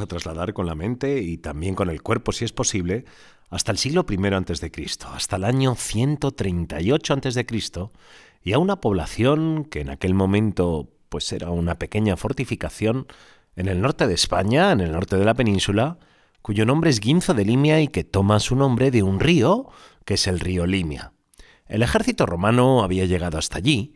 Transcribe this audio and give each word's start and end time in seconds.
a 0.00 0.06
trasladar 0.06 0.52
con 0.52 0.66
la 0.66 0.74
mente 0.74 1.20
y 1.20 1.38
también 1.38 1.74
con 1.74 1.90
el 1.90 2.02
cuerpo, 2.02 2.32
si 2.32 2.44
es 2.44 2.52
posible, 2.52 3.04
hasta 3.50 3.72
el 3.72 3.78
siglo 3.78 4.06
I 4.08 4.16
a.C., 4.26 4.70
hasta 5.12 5.36
el 5.36 5.44
año 5.44 5.74
138 5.74 7.14
a.C., 7.14 7.46
y 8.42 8.52
a 8.52 8.58
una 8.58 8.80
población 8.80 9.64
que 9.64 9.80
en 9.80 9.90
aquel 9.90 10.14
momento 10.14 10.88
pues 11.10 11.32
era 11.32 11.50
una 11.50 11.78
pequeña 11.78 12.16
fortificación 12.16 13.06
en 13.56 13.68
el 13.68 13.82
norte 13.82 14.06
de 14.06 14.14
España, 14.14 14.72
en 14.72 14.80
el 14.80 14.92
norte 14.92 15.16
de 15.16 15.24
la 15.24 15.34
península, 15.34 15.98
cuyo 16.40 16.64
nombre 16.64 16.88
es 16.88 17.00
Guinzo 17.00 17.34
de 17.34 17.44
Limia 17.44 17.80
y 17.80 17.88
que 17.88 18.04
toma 18.04 18.40
su 18.40 18.56
nombre 18.56 18.90
de 18.90 19.02
un 19.02 19.20
río, 19.20 19.68
que 20.04 20.14
es 20.14 20.26
el 20.26 20.40
río 20.40 20.66
Limia. 20.66 21.12
El 21.66 21.82
ejército 21.82 22.26
romano 22.26 22.82
había 22.82 23.04
llegado 23.04 23.38
hasta 23.38 23.58
allí 23.58 23.94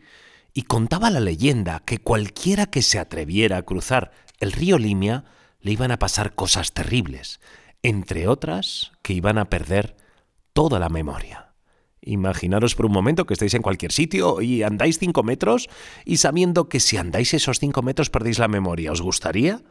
y 0.53 0.63
contaba 0.63 1.09
la 1.09 1.19
leyenda 1.19 1.81
que 1.85 1.97
cualquiera 1.97 2.67
que 2.67 2.81
se 2.81 2.99
atreviera 2.99 3.57
a 3.57 3.63
cruzar 3.63 4.11
el 4.39 4.51
río 4.51 4.77
Limia 4.77 5.25
le 5.65 5.71
iban 5.71 5.89
a 5.89 5.97
pasar 5.97 6.35
cosas 6.35 6.73
terribles, 6.73 7.39
entre 7.81 8.27
otras 8.27 8.91
que 9.01 9.13
iban 9.13 9.39
a 9.39 9.49
perder 9.49 9.95
toda 10.53 10.77
la 10.77 10.89
memoria. 10.89 11.53
Imaginaros 12.01 12.75
por 12.75 12.85
un 12.85 12.91
momento 12.91 13.25
que 13.25 13.33
estáis 13.33 13.55
en 13.55 13.63
cualquier 13.63 13.91
sitio 13.91 14.41
y 14.41 14.61
andáis 14.61 14.99
cinco 14.99 15.23
metros 15.23 15.67
y 16.05 16.17
sabiendo 16.17 16.69
que 16.69 16.79
si 16.79 16.97
andáis 16.97 17.33
esos 17.33 17.57
cinco 17.57 17.81
metros 17.81 18.11
perdéis 18.11 18.37
la 18.37 18.47
memoria. 18.47 18.91
¿Os 18.91 19.01
gustaría? 19.01 19.63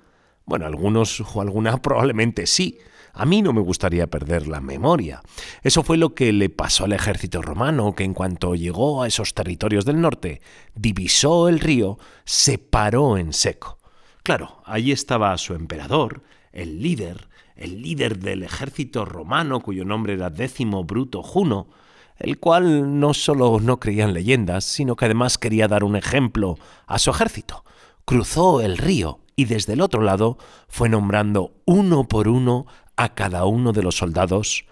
Bueno, 0.44 0.66
algunos 0.66 1.20
o 1.20 1.40
alguna 1.40 1.76
probablemente 1.82 2.48
sí. 2.48 2.80
A 3.12 3.24
mí 3.24 3.40
no 3.40 3.52
me 3.52 3.60
gustaría 3.60 4.08
perder 4.08 4.48
la 4.48 4.60
memoria. 4.60 5.22
Eso 5.62 5.84
fue 5.84 5.96
lo 5.96 6.16
que 6.16 6.32
le 6.32 6.50
pasó 6.50 6.86
al 6.86 6.92
ejército 6.92 7.40
romano, 7.40 7.94
que 7.94 8.02
en 8.02 8.14
cuanto 8.14 8.56
llegó 8.56 9.04
a 9.04 9.06
esos 9.06 9.32
territorios 9.32 9.84
del 9.84 10.00
norte, 10.00 10.40
divisó 10.74 11.48
el 11.48 11.60
río, 11.60 12.00
se 12.24 12.58
paró 12.58 13.16
en 13.16 13.32
seco. 13.32 13.78
Claro, 14.24 14.62
allí 14.64 14.90
estaba 14.90 15.36
su 15.36 15.52
emperador, 15.52 16.22
el 16.50 16.80
líder, 16.80 17.28
el 17.56 17.82
líder 17.82 18.18
del 18.18 18.42
ejército 18.42 19.04
romano, 19.04 19.60
cuyo 19.60 19.84
nombre 19.84 20.14
era 20.14 20.30
Décimo 20.30 20.82
Bruto 20.82 21.22
Juno, 21.22 21.68
el 22.16 22.38
cual 22.38 22.98
no 22.98 23.12
solo 23.12 23.60
no 23.60 23.78
creía 23.78 24.04
en 24.04 24.14
leyendas, 24.14 24.64
sino 24.64 24.96
que 24.96 25.04
además 25.04 25.36
quería 25.36 25.68
dar 25.68 25.84
un 25.84 25.94
ejemplo 25.94 26.56
a 26.86 26.98
su 26.98 27.10
ejército. 27.10 27.66
Cruzó 28.06 28.62
el 28.62 28.78
río 28.78 29.20
y 29.36 29.44
desde 29.44 29.74
el 29.74 29.82
otro 29.82 30.00
lado 30.00 30.38
fue 30.68 30.88
nombrando 30.88 31.60
uno 31.66 32.08
por 32.08 32.26
uno 32.26 32.64
a 32.96 33.14
cada 33.14 33.44
uno 33.44 33.72
de 33.72 33.82
los 33.82 33.96
soldados 33.96 34.64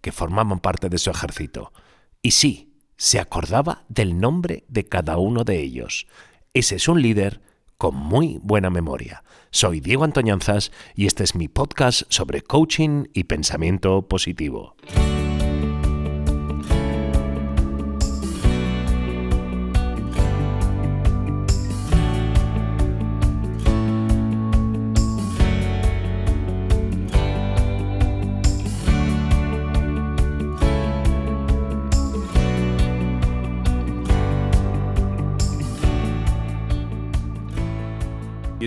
que 0.00 0.10
formaban 0.10 0.58
parte 0.58 0.88
de 0.88 0.98
su 0.98 1.10
ejército. 1.10 1.72
Y 2.20 2.32
sí, 2.32 2.74
se 2.96 3.20
acordaba 3.20 3.84
del 3.88 4.18
nombre 4.18 4.64
de 4.66 4.88
cada 4.88 5.18
uno 5.18 5.44
de 5.44 5.60
ellos. 5.60 6.08
Ese 6.52 6.74
es 6.74 6.88
un 6.88 7.00
líder 7.00 7.42
con 7.78 7.94
muy 7.94 8.40
buena 8.42 8.70
memoria. 8.70 9.22
Soy 9.52 9.78
Diego 9.78 10.02
Antoñanzas 10.02 10.72
y 10.96 11.06
este 11.06 11.22
es 11.22 11.36
mi 11.36 11.46
podcast 11.46 12.02
sobre 12.08 12.42
coaching 12.42 13.04
y 13.14 13.24
pensamiento 13.24 14.02
positivo. 14.02 14.74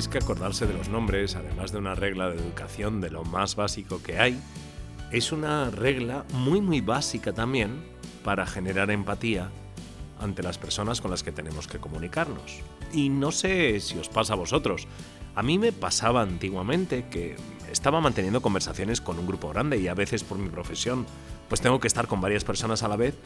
Es 0.02 0.07
que 0.07 0.17
acordarse 0.17 0.66
de 0.66 0.73
los 0.73 0.89
nombres, 0.89 1.35
además 1.35 1.71
de 1.71 1.77
una 1.77 1.94
regla 1.94 2.27
de 2.27 2.35
educación 2.35 3.02
de 3.02 3.11
lo 3.11 3.23
más 3.23 3.55
básico 3.55 4.02
que 4.02 4.17
hay, 4.17 4.35
es 5.11 5.31
una 5.31 5.69
regla 5.69 6.25
muy 6.33 6.59
muy 6.59 6.81
básica 6.81 7.33
también 7.33 7.83
para 8.23 8.47
generar 8.47 8.89
empatía 8.89 9.52
ante 10.19 10.41
las 10.41 10.57
personas 10.57 11.01
con 11.01 11.11
las 11.11 11.22
que 11.22 11.31
tenemos 11.31 11.67
que 11.67 11.78
comunicarnos. 11.78 12.61
Y 12.91 13.09
no 13.09 13.31
sé 13.31 13.79
si 13.79 14.00
os 14.00 14.09
pasa 14.09 14.34
a 14.34 14.38
vosotros. 14.38 14.88
A 15.35 15.44
mí 15.44 15.59
me 15.59 15.72
pasaba 15.72 16.23
antiguamente 16.23 17.06
que 17.11 17.35
estaba 17.72 18.01
manteniendo 18.01 18.41
conversaciones 18.41 19.01
con 19.01 19.19
un 19.19 19.28
grupo 19.28 19.50
grande 19.50 19.78
y 19.78 19.88
a 19.88 19.94
veces 19.94 20.23
por 20.23 20.40
mi 20.40 20.50
profesión 20.50 21.06
pues 21.47 21.61
tengo 21.61 21.79
que 21.79 21.88
estar 21.88 22.07
con 22.07 22.22
varias 22.22 22.44
personas 22.44 22.81
a 22.81 22.88
la 22.88 22.95
vez 22.95 23.19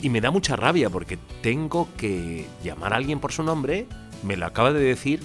y 0.00 0.08
me 0.08 0.22
da 0.22 0.30
mucha 0.30 0.56
rabia 0.56 0.88
porque 0.88 1.18
tengo 1.42 1.88
que 1.98 2.46
llamar 2.64 2.94
a 2.94 2.96
alguien 2.96 3.20
por 3.20 3.32
su 3.32 3.42
nombre, 3.42 3.86
me 4.22 4.38
lo 4.38 4.46
acaba 4.46 4.72
de 4.72 4.80
decir 4.80 5.20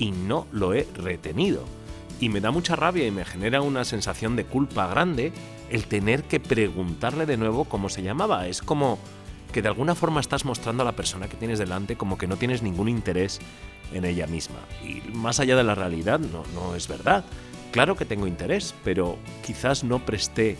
y 0.00 0.10
no 0.10 0.48
lo 0.50 0.74
he 0.74 0.88
retenido. 0.96 1.62
Y 2.18 2.28
me 2.28 2.40
da 2.40 2.50
mucha 2.50 2.74
rabia 2.74 3.06
y 3.06 3.12
me 3.12 3.24
genera 3.24 3.62
una 3.62 3.84
sensación 3.84 4.34
de 4.34 4.44
culpa 4.44 4.88
grande 4.88 5.32
el 5.70 5.86
tener 5.86 6.24
que 6.24 6.40
preguntarle 6.40 7.26
de 7.26 7.36
nuevo 7.36 7.66
cómo 7.66 7.88
se 7.88 8.02
llamaba. 8.02 8.48
Es 8.48 8.62
como 8.62 8.98
que 9.52 9.62
de 9.62 9.68
alguna 9.68 9.94
forma 9.94 10.20
estás 10.20 10.44
mostrando 10.44 10.82
a 10.82 10.86
la 10.86 10.96
persona 10.96 11.28
que 11.28 11.36
tienes 11.36 11.58
delante 11.58 11.96
como 11.96 12.18
que 12.18 12.26
no 12.26 12.36
tienes 12.36 12.62
ningún 12.62 12.88
interés 12.88 13.38
en 13.92 14.04
ella 14.04 14.26
misma. 14.26 14.58
Y 14.82 15.02
más 15.12 15.38
allá 15.38 15.56
de 15.56 15.64
la 15.64 15.74
realidad, 15.74 16.18
no, 16.18 16.44
no 16.54 16.74
es 16.74 16.88
verdad. 16.88 17.24
Claro 17.70 17.94
que 17.96 18.04
tengo 18.04 18.26
interés, 18.26 18.74
pero 18.84 19.16
quizás 19.44 19.84
no 19.84 20.04
presté 20.04 20.56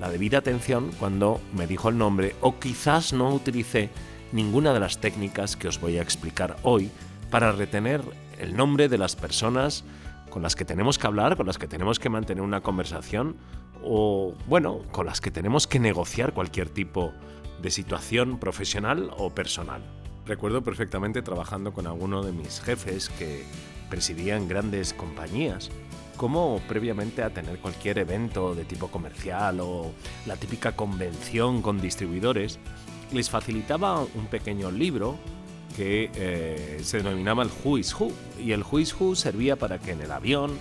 la 0.00 0.10
debida 0.10 0.38
atención 0.38 0.90
cuando 0.98 1.40
me 1.54 1.66
dijo 1.66 1.88
el 1.88 1.98
nombre 1.98 2.34
o 2.40 2.58
quizás 2.58 3.12
no 3.12 3.32
utilicé 3.32 3.90
ninguna 4.32 4.72
de 4.72 4.80
las 4.80 4.98
técnicas 4.98 5.56
que 5.56 5.68
os 5.68 5.80
voy 5.80 5.98
a 5.98 6.02
explicar 6.02 6.56
hoy 6.62 6.90
para 7.30 7.52
retener 7.52 8.02
el 8.38 8.56
nombre 8.56 8.88
de 8.88 8.98
las 8.98 9.16
personas 9.16 9.84
con 10.30 10.42
las 10.42 10.56
que 10.56 10.64
tenemos 10.64 10.98
que 10.98 11.06
hablar, 11.06 11.36
con 11.36 11.46
las 11.46 11.58
que 11.58 11.68
tenemos 11.68 11.98
que 11.98 12.08
mantener 12.08 12.42
una 12.42 12.62
conversación 12.62 13.36
o, 13.84 14.34
bueno, 14.46 14.80
con 14.90 15.06
las 15.06 15.20
que 15.20 15.30
tenemos 15.30 15.66
que 15.66 15.78
negociar 15.78 16.32
cualquier 16.32 16.68
tipo 16.68 17.12
de 17.60 17.70
situación 17.70 18.38
profesional 18.38 19.10
o 19.18 19.30
personal. 19.30 19.82
Recuerdo 20.26 20.62
perfectamente 20.62 21.20
trabajando 21.22 21.72
con 21.72 21.86
alguno 21.86 22.22
de 22.22 22.32
mis 22.32 22.60
jefes 22.60 23.08
que 23.10 23.44
presidían 23.90 24.48
grandes 24.48 24.94
compañías, 24.94 25.70
como 26.16 26.60
previamente 26.68 27.22
a 27.22 27.30
tener 27.30 27.58
cualquier 27.58 27.98
evento 27.98 28.54
de 28.54 28.64
tipo 28.64 28.88
comercial 28.88 29.60
o 29.60 29.92
la 30.26 30.36
típica 30.36 30.72
convención 30.76 31.60
con 31.60 31.80
distribuidores, 31.80 32.58
les 33.12 33.28
facilitaba 33.28 34.00
un 34.00 34.26
pequeño 34.30 34.70
libro 34.70 35.18
que 35.76 36.10
eh, 36.14 36.80
se 36.82 36.98
denominaba 36.98 37.42
el 37.42 37.50
Who 37.64 37.78
is 37.78 37.94
Who. 37.94 38.12
Y 38.38 38.52
el 38.52 38.62
Who 38.62 38.80
is 38.80 38.94
Who 38.98 39.14
servía 39.14 39.56
para 39.56 39.78
que 39.78 39.92
en 39.92 40.00
el 40.00 40.12
avión, 40.12 40.58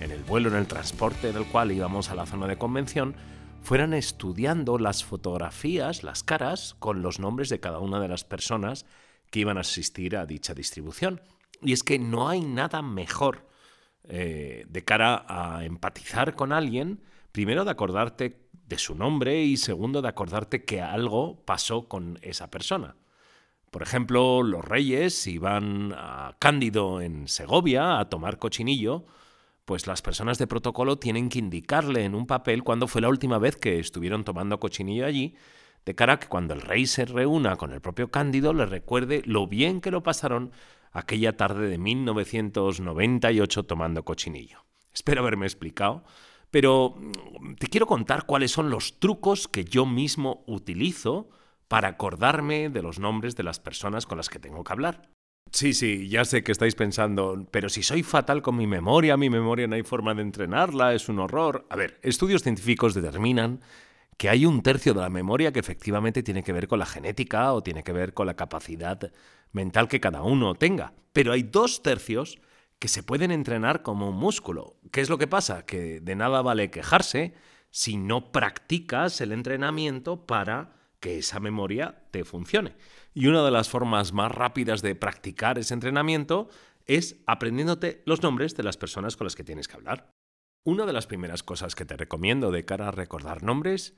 en 0.00 0.10
el 0.10 0.22
vuelo, 0.22 0.48
en 0.48 0.56
el 0.56 0.66
transporte 0.66 1.30
en 1.30 1.36
el 1.36 1.46
cual 1.46 1.72
íbamos 1.72 2.10
a 2.10 2.14
la 2.14 2.26
zona 2.26 2.46
de 2.46 2.56
convención, 2.56 3.14
fueran 3.62 3.94
estudiando 3.94 4.78
las 4.78 5.04
fotografías, 5.04 6.02
las 6.02 6.22
caras, 6.22 6.76
con 6.78 7.02
los 7.02 7.18
nombres 7.18 7.48
de 7.48 7.60
cada 7.60 7.78
una 7.78 8.00
de 8.00 8.08
las 8.08 8.24
personas 8.24 8.84
que 9.30 9.40
iban 9.40 9.56
a 9.56 9.62
asistir 9.62 10.16
a 10.16 10.26
dicha 10.26 10.54
distribución. 10.54 11.20
Y 11.62 11.72
es 11.72 11.82
que 11.82 11.98
no 11.98 12.28
hay 12.28 12.42
nada 12.42 12.82
mejor 12.82 13.48
eh, 14.06 14.66
de 14.68 14.84
cara 14.84 15.24
a 15.26 15.64
empatizar 15.64 16.34
con 16.34 16.52
alguien, 16.52 17.00
primero 17.32 17.64
de 17.64 17.70
acordarte 17.70 18.38
de 18.66 18.78
su 18.78 18.94
nombre 18.94 19.42
y 19.42 19.56
segundo 19.56 20.02
de 20.02 20.08
acordarte 20.08 20.64
que 20.64 20.82
algo 20.82 21.42
pasó 21.44 21.88
con 21.88 22.18
esa 22.22 22.50
persona. 22.50 22.96
Por 23.74 23.82
ejemplo, 23.82 24.44
los 24.44 24.64
reyes, 24.64 25.16
si 25.16 25.38
van 25.38 25.92
a 25.96 26.36
Cándido 26.38 27.00
en 27.00 27.26
Segovia 27.26 27.98
a 27.98 28.08
tomar 28.08 28.38
cochinillo, 28.38 29.04
pues 29.64 29.88
las 29.88 30.00
personas 30.00 30.38
de 30.38 30.46
protocolo 30.46 31.00
tienen 31.00 31.28
que 31.28 31.40
indicarle 31.40 32.04
en 32.04 32.14
un 32.14 32.28
papel 32.28 32.62
cuándo 32.62 32.86
fue 32.86 33.00
la 33.00 33.08
última 33.08 33.40
vez 33.40 33.56
que 33.56 33.80
estuvieron 33.80 34.22
tomando 34.22 34.60
cochinillo 34.60 35.04
allí, 35.04 35.34
de 35.84 35.96
cara 35.96 36.12
a 36.12 36.20
que 36.20 36.28
cuando 36.28 36.54
el 36.54 36.60
rey 36.60 36.86
se 36.86 37.04
reúna 37.04 37.56
con 37.56 37.72
el 37.72 37.80
propio 37.80 38.12
Cándido 38.12 38.54
le 38.54 38.64
recuerde 38.64 39.22
lo 39.24 39.48
bien 39.48 39.80
que 39.80 39.90
lo 39.90 40.04
pasaron 40.04 40.52
aquella 40.92 41.36
tarde 41.36 41.66
de 41.66 41.76
1998 41.76 43.64
tomando 43.64 44.04
cochinillo. 44.04 44.64
Espero 44.92 45.22
haberme 45.22 45.46
explicado, 45.46 46.04
pero 46.52 46.94
te 47.58 47.66
quiero 47.66 47.88
contar 47.88 48.24
cuáles 48.24 48.52
son 48.52 48.70
los 48.70 49.00
trucos 49.00 49.48
que 49.48 49.64
yo 49.64 49.84
mismo 49.84 50.44
utilizo 50.46 51.28
para 51.74 51.88
acordarme 51.88 52.68
de 52.68 52.82
los 52.82 53.00
nombres 53.00 53.34
de 53.34 53.42
las 53.42 53.58
personas 53.58 54.06
con 54.06 54.16
las 54.16 54.28
que 54.28 54.38
tengo 54.38 54.62
que 54.62 54.72
hablar. 54.72 55.10
Sí, 55.50 55.72
sí, 55.74 56.08
ya 56.08 56.24
sé 56.24 56.44
que 56.44 56.52
estáis 56.52 56.76
pensando, 56.76 57.48
pero 57.50 57.68
si 57.68 57.82
soy 57.82 58.04
fatal 58.04 58.42
con 58.42 58.54
mi 58.54 58.68
memoria, 58.68 59.16
mi 59.16 59.28
memoria 59.28 59.66
no 59.66 59.74
hay 59.74 59.82
forma 59.82 60.14
de 60.14 60.22
entrenarla, 60.22 60.94
es 60.94 61.08
un 61.08 61.18
horror. 61.18 61.66
A 61.70 61.74
ver, 61.74 61.98
estudios 62.04 62.44
científicos 62.44 62.94
determinan 62.94 63.60
que 64.16 64.28
hay 64.28 64.46
un 64.46 64.62
tercio 64.62 64.94
de 64.94 65.00
la 65.00 65.10
memoria 65.10 65.52
que 65.52 65.58
efectivamente 65.58 66.22
tiene 66.22 66.44
que 66.44 66.52
ver 66.52 66.68
con 66.68 66.78
la 66.78 66.86
genética 66.86 67.52
o 67.52 67.64
tiene 67.64 67.82
que 67.82 67.92
ver 67.92 68.14
con 68.14 68.28
la 68.28 68.36
capacidad 68.36 69.10
mental 69.50 69.88
que 69.88 69.98
cada 69.98 70.22
uno 70.22 70.54
tenga. 70.54 70.92
Pero 71.12 71.32
hay 71.32 71.42
dos 71.42 71.82
tercios 71.82 72.38
que 72.78 72.86
se 72.86 73.02
pueden 73.02 73.32
entrenar 73.32 73.82
como 73.82 74.10
un 74.10 74.16
músculo. 74.16 74.76
¿Qué 74.92 75.00
es 75.00 75.10
lo 75.10 75.18
que 75.18 75.26
pasa? 75.26 75.66
Que 75.66 75.98
de 76.00 76.14
nada 76.14 76.40
vale 76.40 76.70
quejarse 76.70 77.34
si 77.72 77.96
no 77.96 78.30
practicas 78.30 79.20
el 79.20 79.32
entrenamiento 79.32 80.24
para 80.24 80.83
que 81.04 81.18
esa 81.18 81.38
memoria 81.38 82.02
te 82.12 82.24
funcione. 82.24 82.76
Y 83.12 83.26
una 83.26 83.44
de 83.44 83.50
las 83.50 83.68
formas 83.68 84.14
más 84.14 84.32
rápidas 84.32 84.80
de 84.80 84.94
practicar 84.94 85.58
ese 85.58 85.74
entrenamiento 85.74 86.48
es 86.86 87.20
aprendiéndote 87.26 88.02
los 88.06 88.22
nombres 88.22 88.56
de 88.56 88.62
las 88.62 88.78
personas 88.78 89.14
con 89.14 89.26
las 89.26 89.34
que 89.34 89.44
tienes 89.44 89.68
que 89.68 89.76
hablar. 89.76 90.08
Una 90.64 90.86
de 90.86 90.94
las 90.94 91.06
primeras 91.06 91.42
cosas 91.42 91.74
que 91.74 91.84
te 91.84 91.98
recomiendo 91.98 92.50
de 92.50 92.64
cara 92.64 92.88
a 92.88 92.90
recordar 92.90 93.42
nombres 93.42 93.94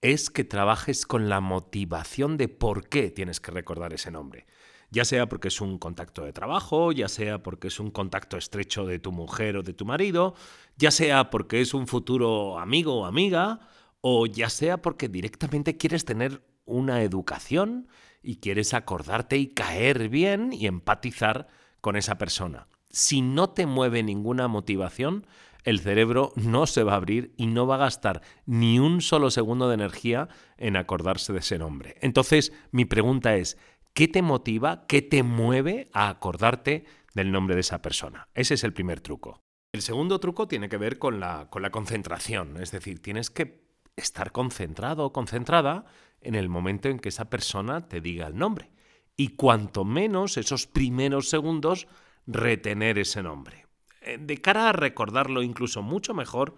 es 0.00 0.30
que 0.30 0.44
trabajes 0.44 1.06
con 1.06 1.28
la 1.28 1.40
motivación 1.40 2.36
de 2.36 2.46
por 2.46 2.88
qué 2.88 3.10
tienes 3.10 3.40
que 3.40 3.50
recordar 3.50 3.92
ese 3.92 4.12
nombre. 4.12 4.46
Ya 4.92 5.04
sea 5.04 5.28
porque 5.28 5.48
es 5.48 5.60
un 5.60 5.78
contacto 5.78 6.24
de 6.24 6.32
trabajo, 6.32 6.92
ya 6.92 7.08
sea 7.08 7.42
porque 7.42 7.66
es 7.66 7.80
un 7.80 7.90
contacto 7.90 8.36
estrecho 8.36 8.86
de 8.86 9.00
tu 9.00 9.10
mujer 9.10 9.56
o 9.56 9.64
de 9.64 9.72
tu 9.72 9.86
marido, 9.86 10.36
ya 10.76 10.92
sea 10.92 11.30
porque 11.30 11.60
es 11.60 11.74
un 11.74 11.88
futuro 11.88 12.60
amigo 12.60 13.00
o 13.00 13.06
amiga, 13.06 13.58
o 14.06 14.26
ya 14.26 14.50
sea 14.50 14.82
porque 14.82 15.08
directamente 15.08 15.78
quieres 15.78 16.04
tener 16.04 16.42
una 16.66 17.00
educación 17.00 17.88
y 18.22 18.36
quieres 18.36 18.74
acordarte 18.74 19.38
y 19.38 19.46
caer 19.46 20.10
bien 20.10 20.52
y 20.52 20.66
empatizar 20.66 21.48
con 21.80 21.96
esa 21.96 22.18
persona. 22.18 22.68
Si 22.90 23.22
no 23.22 23.48
te 23.48 23.64
mueve 23.64 24.02
ninguna 24.02 24.46
motivación, 24.46 25.26
el 25.62 25.80
cerebro 25.80 26.34
no 26.36 26.66
se 26.66 26.82
va 26.82 26.92
a 26.92 26.96
abrir 26.96 27.32
y 27.38 27.46
no 27.46 27.66
va 27.66 27.76
a 27.76 27.78
gastar 27.78 28.20
ni 28.44 28.78
un 28.78 29.00
solo 29.00 29.30
segundo 29.30 29.68
de 29.68 29.76
energía 29.76 30.28
en 30.58 30.76
acordarse 30.76 31.32
de 31.32 31.38
ese 31.38 31.56
nombre. 31.56 31.96
Entonces, 32.02 32.52
mi 32.72 32.84
pregunta 32.84 33.36
es, 33.36 33.56
¿qué 33.94 34.06
te 34.06 34.20
motiva, 34.20 34.84
qué 34.86 35.00
te 35.00 35.22
mueve 35.22 35.88
a 35.94 36.10
acordarte 36.10 36.84
del 37.14 37.32
nombre 37.32 37.54
de 37.54 37.62
esa 37.62 37.80
persona? 37.80 38.28
Ese 38.34 38.52
es 38.52 38.64
el 38.64 38.74
primer 38.74 39.00
truco. 39.00 39.40
El 39.72 39.80
segundo 39.80 40.20
truco 40.20 40.46
tiene 40.46 40.68
que 40.68 40.76
ver 40.76 40.98
con 40.98 41.20
la, 41.20 41.48
con 41.48 41.62
la 41.62 41.70
concentración, 41.70 42.58
es 42.60 42.70
decir, 42.70 43.00
tienes 43.00 43.30
que 43.30 43.63
estar 43.96 44.32
concentrado 44.32 45.06
o 45.06 45.12
concentrada 45.12 45.84
en 46.20 46.34
el 46.34 46.48
momento 46.48 46.88
en 46.88 46.98
que 46.98 47.10
esa 47.10 47.30
persona 47.30 47.88
te 47.88 48.00
diga 48.00 48.26
el 48.26 48.36
nombre. 48.36 48.70
Y 49.16 49.28
cuanto 49.28 49.84
menos 49.84 50.36
esos 50.36 50.66
primeros 50.66 51.28
segundos, 51.28 51.86
retener 52.26 52.98
ese 52.98 53.22
nombre. 53.22 53.66
Eh, 54.00 54.18
de 54.18 54.40
cara 54.40 54.70
a 54.70 54.72
recordarlo 54.72 55.42
incluso 55.42 55.82
mucho 55.82 56.14
mejor, 56.14 56.56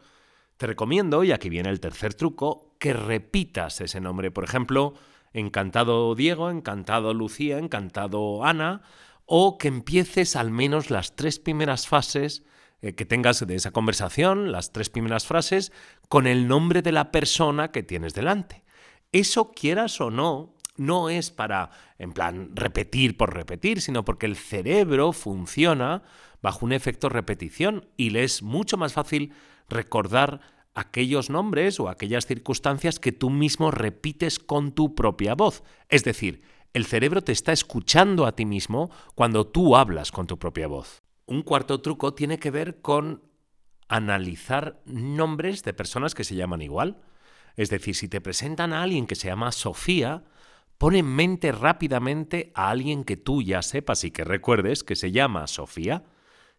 te 0.57 0.67
recomiendo, 0.67 1.23
y 1.23 1.33
aquí 1.33 1.51
viene 1.51 1.69
el 1.69 1.81
tercer 1.81 2.15
truco, 2.15 2.75
que 2.79 2.95
repitas 2.95 3.81
ese 3.81 4.01
nombre. 4.01 4.31
Por 4.31 4.45
ejemplo, 4.45 4.95
encantado 5.35 6.15
Diego, 6.15 6.51
encantado 6.51 7.13
Lucía, 7.13 7.59
encantado 7.59 8.45
Ana, 8.45 8.83
o 9.27 9.59
que 9.59 9.69
empieces 9.69 10.37
al 10.37 10.51
menos 10.51 10.91
las 10.91 11.15
tres 11.15 11.39
primeras 11.39 11.89
fases 11.89 12.45
eh, 12.87 12.95
que 12.95 13.05
tengas 13.05 13.45
de 13.45 13.57
esa 13.57 13.73
conversación, 13.73 14.53
las 14.53 14.71
tres 14.71 14.91
primeras 14.91 15.27
frases, 15.27 15.73
con 16.09 16.29
el 16.29 16.47
nombre 16.47 16.83
de 16.83 16.93
la 16.93 17.11
persona 17.11 17.73
que 17.73 17.83
tienes 17.83 18.15
delante. 18.15 18.63
Eso 19.11 19.51
quieras 19.51 20.01
o 20.01 20.11
no, 20.13 20.55
no 20.77 21.09
es 21.09 21.31
para, 21.31 21.71
en 21.99 22.13
plan, 22.13 22.51
repetir 22.55 23.17
por 23.17 23.35
repetir, 23.35 23.81
sino 23.81 24.05
porque 24.05 24.27
el 24.27 24.37
cerebro 24.37 25.13
funciona 25.13 26.03
bajo 26.43 26.65
un 26.65 26.73
efecto 26.73 27.09
repetición 27.09 27.89
y 27.97 28.11
le 28.11 28.23
es 28.23 28.43
mucho 28.43 28.77
más 28.77 28.93
fácil 28.93 29.33
recordar 29.69 30.41
aquellos 30.75 31.29
nombres 31.29 31.81
o 31.81 31.89
aquellas 31.89 32.27
circunstancias 32.27 33.01
que 33.01 33.11
tú 33.11 33.31
mismo 33.31 33.73
repites 33.73 34.39
con 34.39 34.73
tu 34.73 34.95
propia 34.95 35.35
voz. 35.35 35.65
Es 35.89 36.05
decir, 36.05 36.43
el 36.73 36.85
cerebro 36.85 37.23
te 37.23 37.33
está 37.33 37.51
escuchando 37.51 38.27
a 38.27 38.37
ti 38.37 38.45
mismo 38.45 38.91
cuando 39.17 39.45
tú 39.45 39.75
hablas 39.75 40.13
con 40.13 40.29
tu 40.29 40.39
propia 40.39 40.69
voz. 40.69 41.06
Un 41.27 41.43
cuarto 41.43 41.81
truco 41.81 42.15
tiene 42.15 42.39
que 42.39 42.53
ver 42.53 42.81
con 42.81 43.23
analizar 43.89 44.81
nombres 44.85 45.65
de 45.65 45.75
personas 45.75 46.15
que 46.15 46.25
se 46.25 46.37
llaman 46.37 46.63
igual. 46.63 47.03
Es 47.57 47.69
decir, 47.69 47.97
si 47.97 48.09
te 48.09 48.21
presentan 48.21 48.73
a 48.73 48.83
alguien 48.83 49.07
que 49.07 49.17
se 49.17 49.29
llama 49.29 49.51
Sofía, 49.51 50.25
pon 50.79 50.95
en 50.95 51.07
mente 51.07 51.53
rápidamente 51.53 52.53
a 52.55 52.71
alguien 52.71 53.03
que 53.03 53.17
tú 53.17 53.43
ya 53.43 53.63
sepas 53.63 54.05
y 54.05 54.11
que 54.11 54.25
recuerdes 54.25 54.85
que 54.85 54.95
se 54.95 55.11
llama 55.11 55.47
Sofía. 55.47 56.05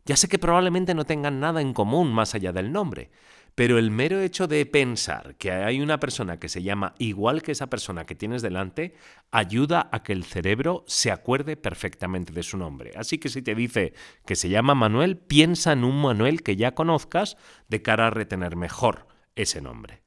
Ya 0.05 0.17
sé 0.17 0.27
que 0.27 0.39
probablemente 0.39 0.93
no 0.95 1.05
tengan 1.05 1.39
nada 1.39 1.61
en 1.61 1.73
común 1.73 2.13
más 2.13 2.35
allá 2.35 2.51
del 2.51 2.71
nombre, 2.71 3.11
pero 3.57 3.79
el 3.79 3.89
mero 3.89 4.19
hecho 4.19 4.47
de 4.47 4.63
pensar 4.67 5.35
que 5.37 5.51
hay 5.51 5.81
una 5.81 5.99
persona 5.99 6.39
que 6.39 6.47
se 6.47 6.61
llama 6.61 6.93
igual 6.99 7.41
que 7.41 7.53
esa 7.53 7.71
persona 7.71 8.05
que 8.05 8.13
tienes 8.13 8.43
delante 8.43 8.93
ayuda 9.31 9.89
a 9.91 10.03
que 10.03 10.13
el 10.13 10.25
cerebro 10.25 10.83
se 10.85 11.11
acuerde 11.11 11.57
perfectamente 11.57 12.31
de 12.33 12.43
su 12.43 12.55
nombre. 12.59 12.91
Así 12.95 13.17
que 13.17 13.29
si 13.29 13.41
te 13.41 13.55
dice 13.55 13.95
que 14.27 14.35
se 14.35 14.49
llama 14.49 14.75
Manuel, 14.75 15.17
piensa 15.17 15.71
en 15.71 15.85
un 15.85 15.99
Manuel 15.99 16.43
que 16.43 16.55
ya 16.55 16.75
conozcas 16.75 17.35
de 17.67 17.81
cara 17.81 18.05
a 18.05 18.09
retener 18.11 18.57
mejor 18.57 19.07
ese 19.35 19.59
nombre. 19.59 20.03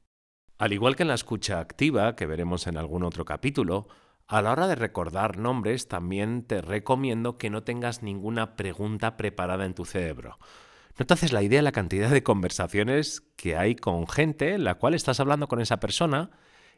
Al 0.57 0.71
igual 0.71 0.95
que 0.95 1.03
en 1.03 1.09
la 1.09 1.15
escucha 1.15 1.59
activa, 1.59 2.15
que 2.15 2.27
veremos 2.27 2.67
en 2.67 2.77
algún 2.77 3.03
otro 3.03 3.25
capítulo, 3.25 3.89
a 4.27 4.41
la 4.41 4.53
hora 4.53 4.67
de 4.67 4.75
recordar 4.75 5.37
nombres 5.37 5.89
también 5.89 6.43
te 6.43 6.61
recomiendo 6.61 7.37
que 7.37 7.49
no 7.49 7.63
tengas 7.63 8.01
ninguna 8.01 8.55
pregunta 8.55 9.17
preparada 9.17 9.65
en 9.65 9.73
tu 9.73 9.83
cerebro. 9.83 10.39
No 10.97 11.05
te 11.05 11.13
haces 11.13 11.33
la 11.33 11.43
idea 11.43 11.59
de 11.59 11.63
la 11.63 11.71
cantidad 11.71 12.09
de 12.09 12.23
conversaciones 12.23 13.21
que 13.35 13.55
hay 13.55 13.75
con 13.75 14.07
gente 14.07 14.53
en 14.53 14.63
la 14.63 14.75
cual 14.75 14.93
estás 14.93 15.19
hablando 15.19 15.47
con 15.47 15.61
esa 15.61 15.79
persona 15.79 16.31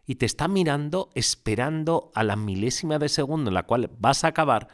y 0.05 0.15
te 0.15 0.25
está 0.25 0.47
mirando 0.47 1.09
esperando 1.15 2.11
a 2.13 2.23
la 2.23 2.35
milésima 2.35 2.99
de 2.99 3.09
segundo 3.09 3.49
en 3.49 3.55
la 3.55 3.63
cual 3.63 3.89
vas 3.99 4.23
a 4.23 4.27
acabar 4.27 4.67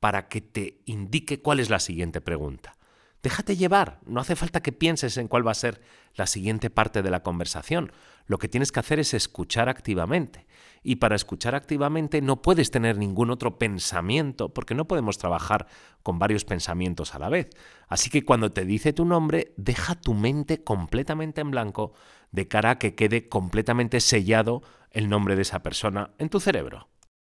para 0.00 0.28
que 0.28 0.40
te 0.40 0.82
indique 0.84 1.40
cuál 1.40 1.60
es 1.60 1.70
la 1.70 1.78
siguiente 1.78 2.20
pregunta. 2.20 2.76
Déjate 3.22 3.56
llevar, 3.56 4.00
no 4.04 4.20
hace 4.20 4.34
falta 4.34 4.62
que 4.62 4.72
pienses 4.72 5.16
en 5.16 5.28
cuál 5.28 5.46
va 5.46 5.52
a 5.52 5.54
ser 5.54 5.80
la 6.14 6.26
siguiente 6.26 6.70
parte 6.70 7.02
de 7.02 7.10
la 7.10 7.22
conversación. 7.22 7.92
Lo 8.26 8.38
que 8.38 8.48
tienes 8.48 8.72
que 8.72 8.80
hacer 8.80 8.98
es 8.98 9.14
escuchar 9.14 9.68
activamente. 9.68 10.46
Y 10.82 10.96
para 10.96 11.14
escuchar 11.14 11.54
activamente 11.54 12.20
no 12.20 12.42
puedes 12.42 12.72
tener 12.72 12.98
ningún 12.98 13.30
otro 13.30 13.58
pensamiento, 13.58 14.52
porque 14.52 14.74
no 14.74 14.88
podemos 14.88 15.18
trabajar 15.18 15.68
con 16.02 16.18
varios 16.18 16.44
pensamientos 16.44 17.14
a 17.14 17.20
la 17.20 17.28
vez. 17.28 17.50
Así 17.86 18.10
que 18.10 18.24
cuando 18.24 18.50
te 18.50 18.64
dice 18.64 18.92
tu 18.92 19.04
nombre, 19.04 19.54
deja 19.56 19.94
tu 19.94 20.14
mente 20.14 20.64
completamente 20.64 21.40
en 21.42 21.52
blanco 21.52 21.92
de 22.32 22.48
cara 22.48 22.70
a 22.70 22.78
que 22.78 22.96
quede 22.96 23.28
completamente 23.28 24.00
sellado 24.00 24.62
el 24.90 25.08
nombre 25.08 25.36
de 25.36 25.42
esa 25.42 25.62
persona 25.62 26.10
en 26.18 26.28
tu 26.28 26.40
cerebro. 26.40 26.88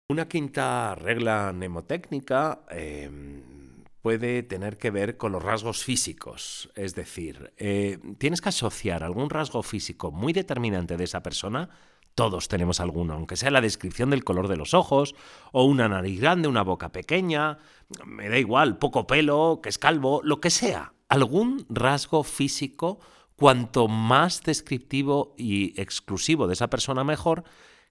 Una 0.08 0.28
quinta 0.28 0.94
regla 0.94 1.52
mnemotécnica 1.52 2.60
em, 2.70 3.61
puede 4.02 4.42
tener 4.42 4.76
que 4.78 4.90
ver 4.90 5.16
con 5.16 5.32
los 5.32 5.42
rasgos 5.42 5.84
físicos. 5.84 6.70
Es 6.74 6.94
decir, 6.94 7.52
eh, 7.56 7.98
tienes 8.18 8.40
que 8.40 8.48
asociar 8.48 9.04
algún 9.04 9.30
rasgo 9.30 9.62
físico 9.62 10.10
muy 10.10 10.32
determinante 10.32 10.96
de 10.96 11.04
esa 11.04 11.22
persona. 11.22 11.70
Todos 12.16 12.48
tenemos 12.48 12.80
alguno, 12.80 13.14
aunque 13.14 13.36
sea 13.36 13.52
la 13.52 13.60
descripción 13.60 14.10
del 14.10 14.24
color 14.24 14.48
de 14.48 14.56
los 14.56 14.74
ojos, 14.74 15.14
o 15.52 15.64
una 15.64 15.88
nariz 15.88 16.20
grande, 16.20 16.48
una 16.48 16.62
boca 16.62 16.90
pequeña, 16.90 17.58
me 18.04 18.28
da 18.28 18.38
igual, 18.38 18.76
poco 18.76 19.06
pelo, 19.06 19.60
que 19.62 19.70
es 19.70 19.78
calvo, 19.78 20.20
lo 20.24 20.40
que 20.40 20.50
sea. 20.50 20.92
Algún 21.08 21.64
rasgo 21.70 22.24
físico, 22.24 22.98
cuanto 23.36 23.86
más 23.86 24.42
descriptivo 24.42 25.34
y 25.38 25.80
exclusivo 25.80 26.48
de 26.48 26.54
esa 26.54 26.68
persona, 26.68 27.04
mejor, 27.04 27.44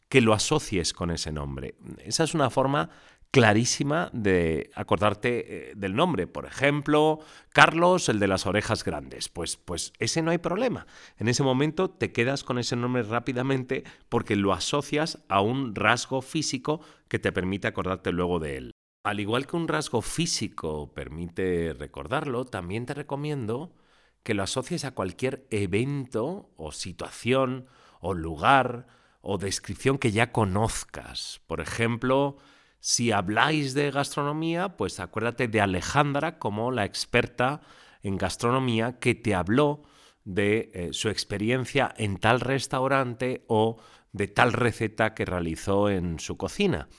que 0.10 0.20
lo 0.20 0.34
asocies 0.34 0.91
con 0.94 1.10
ese 1.10 1.32
nombre. 1.32 1.75
Esa 2.03 2.25
es 2.25 2.34
una 2.34 2.50
forma 2.50 2.89
clarísima 3.32 4.10
de 4.14 4.70
acordarte 4.76 5.72
eh, 5.72 5.74
del 5.76 5.96
nombre. 5.96 6.28
Por 6.28 6.46
ejemplo, 6.46 7.20
Carlos, 7.50 8.10
el 8.10 8.20
de 8.20 8.28
las 8.28 8.46
orejas 8.46 8.84
grandes. 8.84 9.30
Pues, 9.30 9.56
pues 9.56 9.94
ese 10.00 10.22
no 10.22 10.32
hay 10.32 10.38
problema. 10.38 10.86
En 11.18 11.30
ese 11.30 11.42
momento 11.42 11.90
te 11.90 12.12
quedas 12.12 12.44
con 12.44 12.60
ese 12.60 12.76
nombre 12.76 13.04
rápidamente 13.04 13.84
porque 14.10 14.36
lo 14.36 14.54
asocias 14.54 15.24
a 15.30 15.42
un 15.42 15.74
rasgo 15.74 16.22
físico 16.22 16.82
que 17.08 17.20
te 17.20 17.32
permite 17.32 17.68
acordarte 17.68 18.12
luego 18.12 18.40
de 18.40 18.58
él. 18.58 18.72
Al 19.04 19.20
igual 19.20 19.48
que 19.48 19.56
un 19.56 19.68
rasgo 19.68 20.02
físico 20.02 20.94
permite 20.94 21.74
recordarlo, 21.74 22.46
también 22.46 22.86
te 22.86 22.94
recomiendo 22.94 23.74
que 24.22 24.36
lo 24.36 24.44
asocies 24.44 24.86
a 24.86 24.92
cualquier 24.92 25.48
evento 25.50 26.52
o 26.56 26.72
situación 26.72 27.66
o 28.00 28.14
lugar 28.14 28.86
o 29.22 29.38
descripción 29.38 29.98
que 29.98 30.12
ya 30.12 30.32
conozcas. 30.32 31.42
Por 31.48 31.62
ejemplo, 31.62 32.38
si 32.82 33.12
habláis 33.12 33.76
de 33.76 33.92
gastronomía, 33.92 34.76
pues 34.76 35.00
acuérdate 35.00 35.48
de 35.48 35.62
Alejandra 35.62 36.40
como 36.40 36.72
la 36.72 36.84
experta 36.84 37.62
en 38.02 38.18
gastronomía 38.18 39.00
que 39.00 39.14
te 39.14 39.36
habló 39.36 39.84
de 40.24 40.72
eh, 40.74 40.90
su 40.92 41.10
experiencia 41.10 41.94
en 41.96 42.18
tal 42.18 42.40
restaurante 42.40 43.46
o 43.48 43.78
de 44.12 44.28
tal 44.28 44.52
receta 44.52 45.14
que 45.14 45.26
realizó 45.26 45.90
en 45.90 46.20
su 46.20 46.38
cocina. 46.38 46.90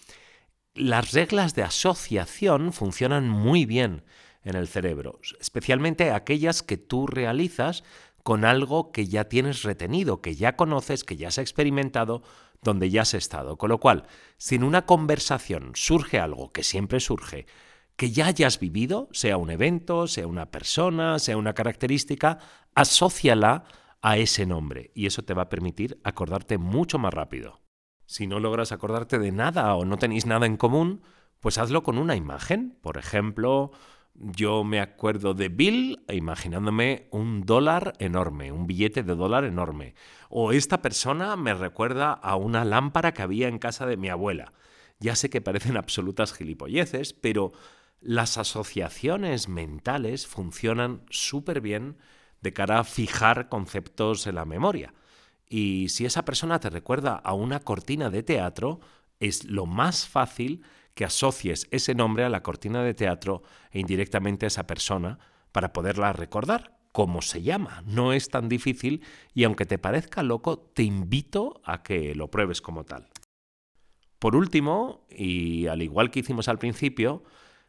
Las 0.75 1.13
reglas 1.13 1.55
de 1.57 1.65
asociación 1.65 2.73
funcionan 2.73 3.29
muy 3.29 3.67
bien 3.67 4.05
en 4.45 4.55
el 4.55 4.69
cerebro, 4.69 5.19
especialmente 5.41 6.13
aquellas 6.13 6.63
que 6.63 6.77
tú 6.77 7.09
realizas 7.09 7.83
con 8.23 8.45
algo 8.45 8.93
que 8.93 9.07
ya 9.07 9.25
tienes 9.25 9.63
retenido, 9.63 10.21
que 10.21 10.35
ya 10.35 10.57
conoces, 10.57 11.05
que 11.05 11.17
ya 11.17 11.29
has 11.29 11.39
experimentado, 11.39 12.23
donde 12.63 12.91
ya 12.91 13.03
has 13.03 13.15
estado. 13.15 13.57
Con 13.59 13.71
lo 13.71 13.79
cual, 13.79 14.05
si 14.37 14.55
en 14.55 14.65
una 14.65 14.87
conversación 14.87 15.73
surge 15.75 16.19
algo 16.19 16.53
que 16.53 16.63
siempre 16.63 17.01
surge, 17.01 17.47
que 17.97 18.11
ya 18.11 18.27
hayas 18.27 18.59
vivido, 18.59 19.09
sea 19.13 19.37
un 19.37 19.51
evento, 19.51 20.07
sea 20.07 20.27
una 20.27 20.51
persona, 20.51 21.19
sea 21.19 21.37
una 21.37 21.55
característica, 21.55 22.39
asóciala 22.75 23.65
a 24.01 24.17
ese 24.17 24.47
nombre 24.47 24.91
y 24.95 25.07
eso 25.07 25.23
te 25.23 25.35
va 25.35 25.43
a 25.43 25.49
permitir 25.49 26.01
acordarte 26.03 26.59
mucho 26.59 26.99
más 26.99 27.15
rápido. 27.15 27.61
Si 28.07 28.27
no 28.27 28.41
logras 28.41 28.73
acordarte 28.73 29.19
de 29.19 29.33
nada 29.33 29.75
o 29.75 29.85
no 29.85 29.97
tenéis 29.97 30.27
nada 30.27 30.47
en 30.47 30.57
común, 30.57 31.03
pues 31.41 31.59
hazlo 31.59 31.83
con 31.83 31.99
una 31.99 32.17
imagen. 32.17 32.79
Por 32.83 32.99
ejemplo, 32.99 33.73
yo 34.15 34.63
me 34.65 34.81
acuerdo 34.81 35.35
de 35.35 35.49
Bill 35.49 36.05
imaginándome 36.09 37.09
un 37.11 37.45
dólar 37.45 37.95
enorme, 37.99 38.53
un 38.53 38.67
billete 38.67 39.03
de 39.03 39.15
dólar 39.15 39.45
enorme. 39.45 39.95
O 40.29 40.53
esta 40.53 40.83
persona 40.83 41.37
me 41.37 41.55
recuerda 41.55 42.13
a 42.13 42.37
una 42.37 42.65
lámpara 42.65 43.13
que 43.13 43.23
había 43.23 43.49
en 43.49 43.59
casa 43.59 43.87
de 43.87 43.97
mi 43.97 44.09
abuela. 44.09 44.53
Ya 45.01 45.17
sé 45.17 45.31
que 45.31 45.41
parecen 45.41 45.77
absolutas 45.77 46.33
gilipolleces, 46.33 47.13
pero 47.13 47.53
las 48.01 48.39
asociaciones 48.39 49.49
mentales 49.49 50.27
funcionan 50.27 51.03
súper 51.11 51.61
bien 51.61 51.97
de 52.41 52.53
cara 52.53 52.81
a 52.81 52.85
fijar 52.85 53.49
conceptos 53.49 54.27
en 54.27 54.35
la 54.35 54.45
memoria. 54.45 54.95
Y 55.49 55.89
si 55.89 56.05
esa 56.05 56.25
persona 56.25 56.61
te 56.61 56.71
recuerda 56.71 57.15
a 57.15 57.35
una 57.35 57.61
cortina 57.61 58.11
de 58.11 58.23
teatro, 58.23 58.81
es 59.21 59.45
lo 59.45 59.67
más 59.67 60.09
fácil 60.09 60.63
que 60.95 61.05
asocies 61.05 61.69
ese 61.71 61.95
nombre 61.95 62.25
a 62.25 62.29
la 62.29 62.43
cortina 62.43 62.83
de 62.83 62.95
teatro 62.95 63.43
e 63.71 63.81
indirectamente 63.81 64.47
a 64.47 64.49
esa 64.49 64.67
persona 64.67 65.19
para 65.53 65.73
poderla 65.73 66.13
recordar. 66.13 66.79
¿Cómo 66.93 67.23
se 67.23 67.43
llama? 67.43 67.83
No 67.87 68.13
es 68.13 68.29
tan 68.29 68.49
difícil 68.49 69.03
y 69.33 69.45
aunque 69.45 69.65
te 69.65 69.79
parezca 69.79 70.23
loco, 70.23 70.59
te 70.59 70.83
invito 70.83 71.63
a 71.65 71.83
que 71.83 72.15
lo 72.15 72.31
pruebes 72.31 72.61
como 72.61 72.85
tal. 72.85 73.09
Por 74.19 74.37
último, 74.37 75.07
y 75.11 75.67
al 75.67 75.83
igual 75.83 76.11
que 76.11 76.21
hicimos 76.21 76.49
al 76.49 76.59
principio, 76.59 77.25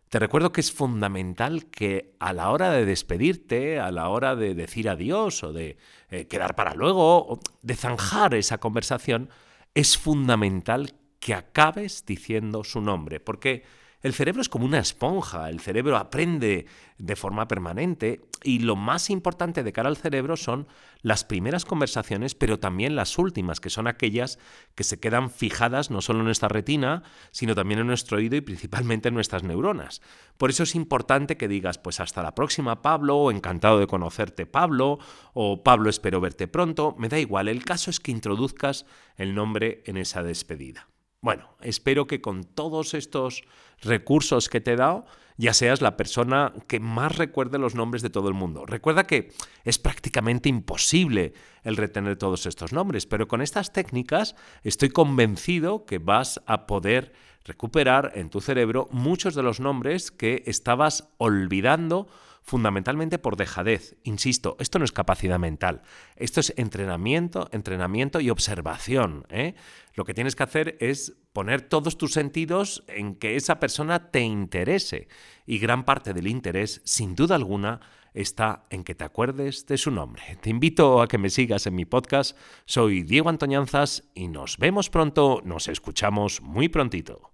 te 0.09 0.19
recuerdo 0.19 0.51
que 0.51 0.61
es 0.61 0.71
fundamental 0.71 1.65
que 1.71 2.15
a 2.19 2.33
la 2.33 2.51
hora 2.51 2.69
de 2.69 2.85
despedirte, 2.85 3.79
a 3.79 3.91
la 3.91 4.09
hora 4.09 4.35
de 4.35 4.53
decir 4.53 4.87
adiós 4.87 5.41
o 5.41 5.53
de 5.53 5.77
eh, 6.09 6.27
quedar 6.27 6.53
para 6.53 6.75
luego, 6.75 7.39
de 7.63 7.75
zanjar 7.75 8.35
esa 8.35 8.59
conversación, 8.59 9.29
es 9.73 9.97
fundamental 9.97 10.93
que 11.23 11.33
acabes 11.33 12.05
diciendo 12.05 12.65
su 12.65 12.81
nombre, 12.81 13.21
porque 13.21 13.63
el 14.01 14.13
cerebro 14.13 14.41
es 14.41 14.49
como 14.49 14.65
una 14.65 14.79
esponja, 14.79 15.49
el 15.49 15.61
cerebro 15.61 15.95
aprende 15.95 16.65
de 16.97 17.15
forma 17.15 17.47
permanente 17.47 18.19
y 18.43 18.59
lo 18.59 18.75
más 18.75 19.09
importante 19.09 19.63
de 19.63 19.71
cara 19.71 19.87
al 19.87 19.95
cerebro 19.95 20.35
son 20.35 20.67
las 21.01 21.23
primeras 21.23 21.63
conversaciones, 21.63 22.35
pero 22.35 22.59
también 22.59 22.97
las 22.97 23.17
últimas, 23.17 23.61
que 23.61 23.69
son 23.69 23.87
aquellas 23.87 24.37
que 24.75 24.83
se 24.83 24.99
quedan 24.99 25.29
fijadas 25.29 25.91
no 25.91 26.01
solo 26.01 26.19
en 26.19 26.25
nuestra 26.25 26.49
retina, 26.49 27.03
sino 27.31 27.55
también 27.55 27.79
en 27.79 27.87
nuestro 27.87 28.17
oído 28.17 28.35
y 28.35 28.41
principalmente 28.41 29.07
en 29.07 29.15
nuestras 29.15 29.43
neuronas. 29.43 30.01
Por 30.37 30.49
eso 30.49 30.63
es 30.63 30.75
importante 30.75 31.37
que 31.37 31.47
digas, 31.47 31.77
pues 31.77 32.01
hasta 32.01 32.21
la 32.21 32.35
próxima 32.35 32.81
Pablo, 32.81 33.31
encantado 33.31 33.79
de 33.79 33.87
conocerte 33.87 34.45
Pablo, 34.45 34.99
o 35.31 35.63
Pablo 35.63 35.89
espero 35.89 36.19
verte 36.19 36.49
pronto, 36.49 36.93
me 36.99 37.07
da 37.07 37.17
igual, 37.17 37.47
el 37.47 37.63
caso 37.63 37.89
es 37.89 38.01
que 38.01 38.11
introduzcas 38.11 38.85
el 39.15 39.33
nombre 39.33 39.81
en 39.85 39.95
esa 39.95 40.23
despedida. 40.23 40.89
Bueno, 41.23 41.55
espero 41.61 42.05
que 42.05 42.19
con 42.19 42.43
todos 42.43 42.93
estos 42.93 43.45
recursos 43.81 44.49
que 44.49 44.59
te 44.59 44.73
he 44.73 44.75
dado 44.75 45.05
ya 45.37 45.53
seas 45.53 45.81
la 45.81 45.95
persona 45.95 46.51
que 46.67 46.81
más 46.81 47.15
recuerde 47.17 47.57
los 47.57 47.75
nombres 47.75 48.01
de 48.01 48.09
todo 48.09 48.27
el 48.27 48.33
mundo. 48.33 48.65
Recuerda 48.65 49.05
que 49.05 49.31
es 49.63 49.79
prácticamente 49.79 50.49
imposible 50.49 51.33
el 51.63 51.77
retener 51.77 52.17
todos 52.17 52.45
estos 52.45 52.73
nombres, 52.73 53.05
pero 53.05 53.29
con 53.29 53.41
estas 53.41 53.71
técnicas 53.71 54.35
estoy 54.63 54.89
convencido 54.89 55.85
que 55.85 55.97
vas 55.97 56.41
a 56.45 56.67
poder 56.67 57.13
recuperar 57.45 58.11
en 58.15 58.29
tu 58.29 58.41
cerebro 58.41 58.89
muchos 58.91 59.33
de 59.33 59.43
los 59.43 59.61
nombres 59.61 60.11
que 60.11 60.43
estabas 60.45 61.07
olvidando 61.19 62.09
fundamentalmente 62.43 63.17
por 63.17 63.37
dejadez. 63.37 63.95
Insisto, 64.03 64.55
esto 64.59 64.77
no 64.77 64.85
es 64.85 64.91
capacidad 64.91 65.39
mental, 65.39 65.81
esto 66.15 66.39
es 66.39 66.53
entrenamiento, 66.57 67.49
entrenamiento 67.51 68.19
y 68.19 68.29
observación. 68.29 69.25
¿eh? 69.29 69.55
Lo 69.95 70.05
que 70.05 70.13
tienes 70.13 70.35
que 70.35 70.43
hacer 70.43 70.77
es 70.79 71.15
poner 71.31 71.61
todos 71.61 71.97
tus 71.97 72.13
sentidos 72.13 72.83
en 72.87 73.15
que 73.15 73.35
esa 73.35 73.59
persona 73.59 74.11
te 74.11 74.21
interese. 74.21 75.07
Y 75.45 75.57
gran 75.57 75.85
parte 75.85 76.13
del 76.13 76.27
interés, 76.27 76.81
sin 76.83 77.15
duda 77.15 77.35
alguna, 77.35 77.79
está 78.13 78.65
en 78.69 78.83
que 78.83 78.95
te 78.95 79.03
acuerdes 79.03 79.65
de 79.65 79.77
su 79.77 79.89
nombre. 79.89 80.37
Te 80.41 80.49
invito 80.49 81.01
a 81.01 81.07
que 81.07 81.17
me 81.17 81.29
sigas 81.29 81.65
en 81.65 81.75
mi 81.75 81.85
podcast. 81.85 82.37
Soy 82.65 83.03
Diego 83.03 83.29
Antoñanzas 83.29 84.09
y 84.13 84.27
nos 84.27 84.57
vemos 84.57 84.89
pronto, 84.89 85.41
nos 85.43 85.67
escuchamos 85.67 86.41
muy 86.41 86.69
prontito. 86.69 87.33